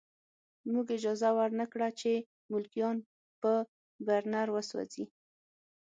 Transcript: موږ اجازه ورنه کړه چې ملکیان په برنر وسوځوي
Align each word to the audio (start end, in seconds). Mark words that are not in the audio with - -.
موږ 0.71 0.85
اجازه 0.97 1.29
ورنه 1.37 1.65
کړه 1.73 1.89
چې 1.99 2.11
ملکیان 2.51 2.97
په 3.41 3.51
برنر 4.07 4.47
وسوځوي 4.51 5.05